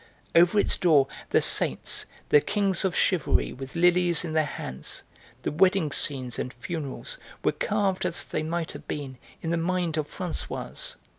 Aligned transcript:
Over 0.33 0.57
its 0.59 0.77
door 0.77 1.07
the 1.29 1.43
saints, 1.43 2.07
the 2.29 2.41
kings 2.41 2.83
of 2.83 2.95
chivalry 2.95 3.53
with 3.53 3.75
lilies 3.75 4.25
in 4.25 4.33
their 4.33 4.45
hands, 4.47 5.03
the 5.43 5.51
wedding 5.51 5.91
scenes 5.91 6.39
and 6.39 6.51
funerals 6.51 7.19
were 7.43 7.51
carved 7.51 8.03
as 8.07 8.23
they 8.23 8.41
might 8.41 8.71
have 8.71 8.87
been 8.87 9.19
in 9.43 9.51
the 9.51 9.57
mind 9.57 9.97
of 9.97 10.07
Françoise. 10.07 10.95